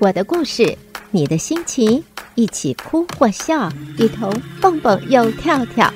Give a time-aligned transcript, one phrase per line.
[0.00, 0.78] 我的故事，
[1.10, 2.04] 你的心情，
[2.36, 3.68] 一起哭或笑，
[3.98, 5.92] 一同蹦蹦又跳跳。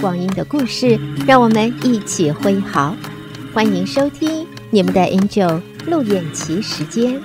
[0.00, 2.94] 光阴的故事，让我们一起挥毫。
[3.52, 7.20] 欢迎收听你们的 Angel 陆燕琪时间。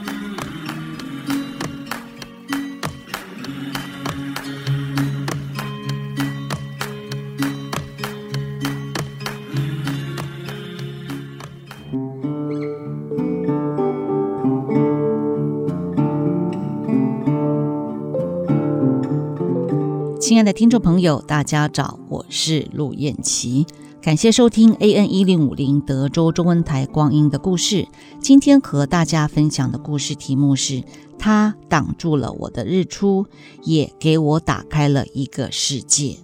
[20.25, 23.67] 亲爱的听众朋友，大家早，我是陆燕琪，
[24.01, 27.87] 感谢收听 A N 一零五零德州中文台光阴的故事。
[28.19, 30.83] 今天和大家分享的故事题目是：
[31.19, 33.27] 它挡住了我的日出，
[33.65, 36.17] 也给我打开了一个世界。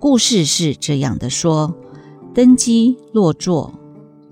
[0.00, 1.76] 故事是这样的说：
[2.34, 3.72] 登机落座，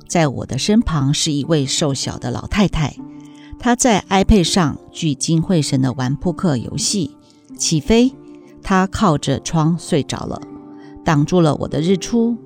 [0.08, 2.96] 在我的身旁是一位瘦小的老太太，
[3.60, 7.12] 她在 iPad 上聚精会神地玩扑克游戏。
[7.56, 8.12] 起飞。
[8.68, 10.42] 他靠着窗睡着了，
[11.02, 12.36] 挡住了我的日出。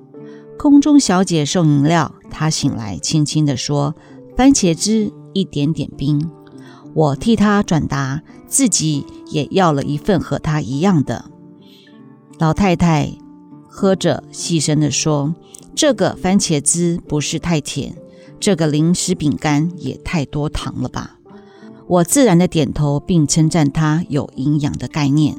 [0.57, 3.93] 空中小姐送饮料，她醒来轻轻地说
[4.37, 6.31] ：“番茄汁，一点点冰。”
[6.95, 11.25] 我替她转达，自己也要了一份和她一样的。
[12.39, 13.17] 老太太
[13.67, 15.35] 喝着，细声地说
[15.75, 17.97] ：“这个番茄汁不是太甜，
[18.39, 21.17] 这个零食饼干也太多糖了吧？”
[21.85, 25.35] 我自然的点头，并称赞她有营养的概念。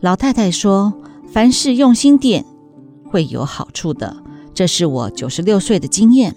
[0.00, 0.94] 老太太说
[1.32, 2.44] ：“凡事用心点，
[3.04, 4.22] 会有好处的。”
[4.54, 6.36] 这是我九十六岁的经验。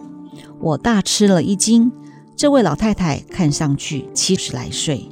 [0.59, 1.91] 我大吃了一惊。
[2.35, 5.07] 这位老太太看上去七十来岁，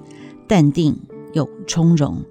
[0.47, 0.99] 淡定
[1.33, 2.23] 又从容，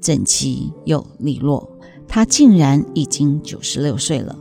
[0.00, 1.68] 整齐又利落。
[2.06, 4.38] 她竟然已经九十六岁了。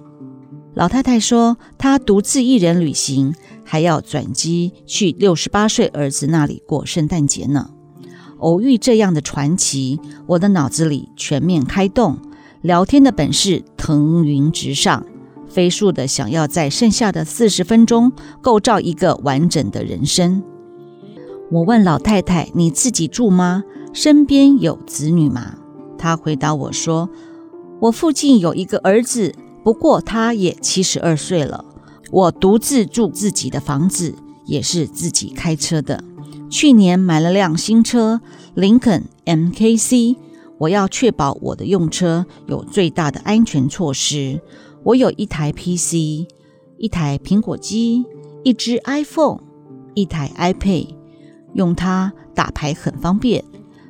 [0.76, 7.72] 老太太说：“她独自一人旅行，还要转机去六十八岁儿子那里过圣诞节呢。”
[8.40, 12.18] 偶遇这样的传奇，我的脑子里全面开动，
[12.62, 15.06] 聊天的本事腾云直上，
[15.48, 20.44] 飞速的想要在剩下的四十分钟构造一个完整的人生。
[21.52, 23.64] 我问老太太：“你自己住吗？
[23.94, 25.56] 身边有子女吗？”
[25.98, 27.10] 她回答我说
[27.82, 31.64] ：“我附近有一个儿子，不过他也七十二岁了。
[32.12, 36.04] 我独自住自己的房子，也是自己开车的。”
[36.50, 38.22] 去年买了辆新车，
[38.54, 40.18] 林肯 MKC。
[40.58, 44.40] 我要确保我的用车有最大的安全措施。
[44.84, 46.26] 我有一台 PC，
[46.78, 48.06] 一台苹果机，
[48.44, 49.40] 一只 iPhone，
[49.96, 50.88] 一台 iPad，
[51.54, 53.44] 用它打牌很方便。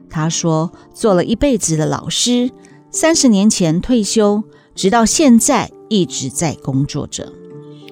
[0.10, 2.50] 他说，做了一辈子的老师，
[2.90, 4.44] 三十年前退休，
[4.74, 7.32] 直到现在一直在工作着，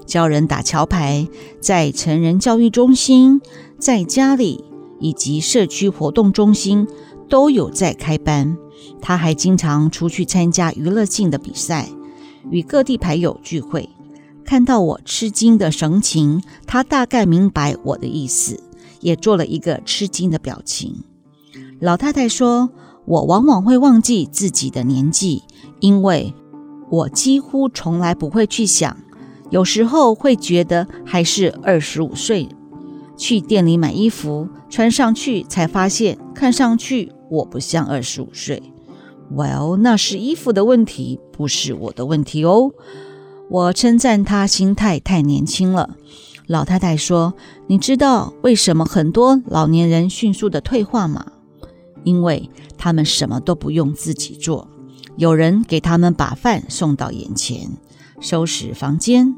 [0.07, 1.27] 教人打桥牌，
[1.59, 3.41] 在成人教育中心。
[3.83, 4.63] 在家里
[5.01, 6.87] 以及社区活动中心
[7.27, 8.57] 都有在开班，
[9.01, 11.89] 他还经常出去参加娱乐性的比赛，
[12.49, 13.89] 与各地牌友聚会。
[14.45, 18.63] 看到我吃惊的神情，他大概明白我的意思，
[19.01, 21.03] 也做了一个吃惊的表情。
[21.81, 22.69] 老太太说
[23.03, 25.43] ：“我往往会忘记自己的年纪，
[25.81, 26.33] 因为
[26.89, 28.95] 我几乎从来不会去想，
[29.49, 32.47] 有时候会觉得还是二十五岁。”
[33.15, 38.61] 去店里买衣服，穿上去才发现，看上去我不像二十五岁。
[39.33, 42.71] Well，那是衣服的问题，不是我的问题哦。
[43.49, 45.97] 我称赞她心态太年轻了。
[46.47, 47.33] 老太太说
[47.67, 51.25] ：“你知道为什么很多老年人迅速的退化吗？
[52.03, 54.67] 因为他们什么都不用自己做，
[55.15, 57.71] 有人给他们把饭送到眼前，
[58.19, 59.33] 收拾房间，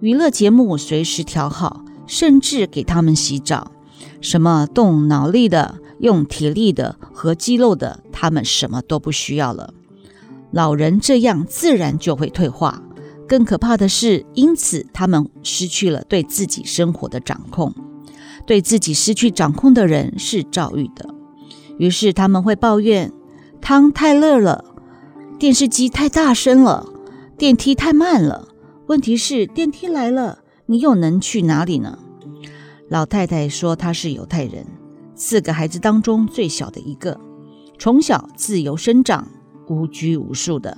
[0.00, 3.70] 娱乐节目随时调好。”甚至给他们洗澡，
[4.20, 9.72] 什么动脑力的、用体力的和肌肉的，他们什么都不需要了。
[10.50, 12.82] 老人这样自然就会退化。
[13.28, 17.74] 更可怕的是，因此他们失去了对自己生活的掌控。
[18.46, 21.14] 对自己失去掌控的人是躁郁的，
[21.76, 23.12] 于是他们会抱怨：
[23.60, 24.64] 汤太热了，
[25.38, 26.86] 电视机太大声了，
[27.36, 28.48] 电梯太慢了。
[28.86, 30.38] 问题是电梯来了。
[30.70, 31.98] 你又能去哪里呢？
[32.88, 34.66] 老太太说她是犹太人，
[35.14, 37.20] 四个孩子当中最小的一个，
[37.78, 39.28] 从小自由生长，
[39.68, 40.76] 无拘无束的。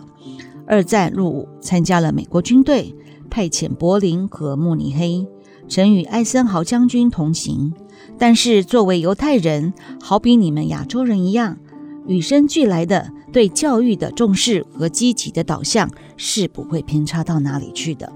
[0.67, 2.95] 二战入伍，参加了美国军队，
[3.31, 5.27] 派遣柏林和慕尼黑，
[5.69, 7.73] 曾与艾森豪将军同行。
[8.19, 11.59] 但是作为犹太人，好比你们亚洲人一样，
[12.07, 18.13] 与生俱来的对教育的重视和积极的导向是不会偏差到哪里去的。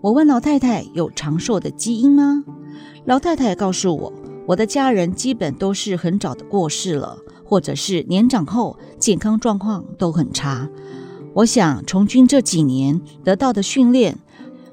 [0.00, 2.44] 我问老太太：“有长寿的基因吗？”
[3.08, 4.12] 老太太告诉我
[4.44, 10.68] ：“我的家人基本都是很早的过世了，或者是年长后健康状况都很差。
[11.32, 14.18] 我想从军这几年得到的训练、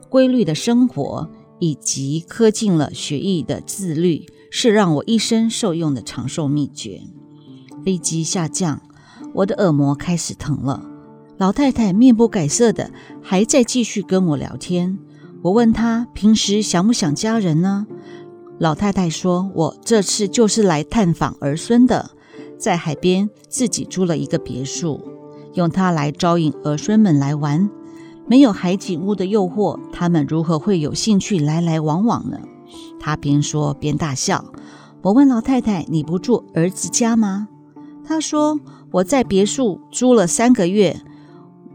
[0.09, 1.29] 规律的生活
[1.59, 7.03] 以及刻进了学艺的自律，是让我一生受用的长寿秘诀。
[7.85, 8.81] 飞机下降，
[9.35, 10.83] 我的耳膜开始疼了。
[11.37, 12.91] 老太太面不改色的
[13.21, 14.99] 还在继续跟我聊天。
[15.43, 17.87] 我问她平时想不想家人呢？
[18.57, 22.11] 老太太说：“我这次就是来探访儿孙的，
[22.57, 25.01] 在海边自己租了一个别墅，
[25.55, 27.69] 用它来招引儿孙们来玩。
[28.27, 32.39] 没有海景屋的诱惑，他们如何会有兴趣来来往往呢？”
[32.97, 34.45] 她边说边大笑。
[35.01, 37.49] 我问老太太：“你不住儿子家吗？”
[38.07, 38.57] 她说
[38.91, 41.01] ：“我在别墅租了三个月，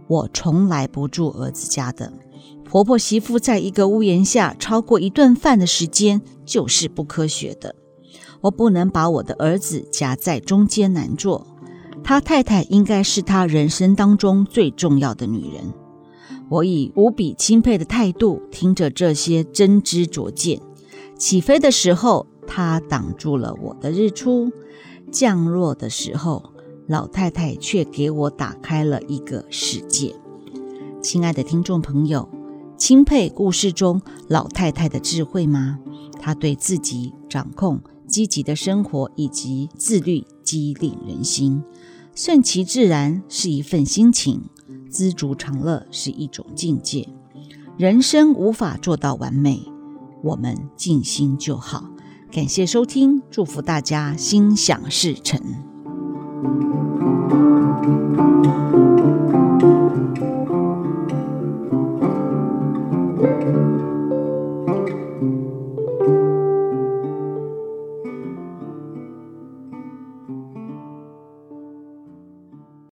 [0.09, 2.11] 我从来不住儿子家的。”
[2.71, 7.75] 婆婆媳妇在一个屋檐下超过一顿饭的时间就是不科学的。
[8.43, 11.49] 我不能把我的儿子夹在中间难做。
[12.05, 15.75] 他太太应该是他人生当中最重要的女人。
[16.49, 20.61] 我以无比钦佩的态度听着这些真知灼见。
[21.19, 24.53] 起飞的时候，他挡住了我的日出；
[25.11, 26.53] 降落的时候，
[26.87, 30.15] 老太太却给我打开了一个世界。
[31.03, 32.29] 亲爱的听众朋友。
[32.81, 35.79] 钦佩故事中老太太的智慧吗？
[36.19, 37.79] 她对自己掌控、
[38.09, 41.63] 积极的生活以及自律激励人心。
[42.15, 44.41] 顺其自然是一份心情，
[44.91, 47.07] 知足常乐是一种境界。
[47.77, 49.61] 人生无法做到完美，
[50.23, 51.91] 我们尽心就好。
[52.33, 55.39] 感谢收听，祝福大家心想事成。